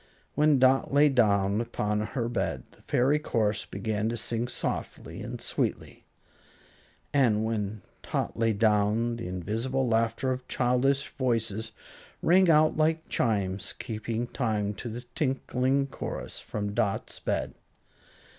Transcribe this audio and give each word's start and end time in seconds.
When 0.33 0.57
Dot 0.57 0.91
lay 0.91 1.09
down 1.09 1.61
upon 1.61 1.99
her 2.01 2.27
bed, 2.27 2.63
the 2.71 2.81
fairy 2.81 3.19
chorus 3.19 3.65
began 3.67 4.09
to 4.09 4.17
sing 4.17 4.47
softly 4.47 5.21
and 5.21 5.39
sweetly; 5.39 6.05
and 7.13 7.45
when 7.45 7.83
Tot 8.01 8.35
lay 8.35 8.51
down 8.51 9.17
the 9.17 9.27
invisible 9.27 9.87
laughter 9.87 10.31
of 10.31 10.47
childish 10.47 11.07
voices 11.07 11.71
rang 12.23 12.49
out 12.49 12.75
like 12.75 13.09
chimes, 13.09 13.75
keeping 13.77 14.25
time 14.25 14.73
to 14.73 14.89
the 14.89 15.01
tinkling 15.13 15.85
chorus 15.85 16.39
from 16.39 16.73
Dot's 16.73 17.19
bed. 17.19 17.53